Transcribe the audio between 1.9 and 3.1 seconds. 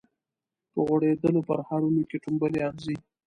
کي ټومبلي اغزي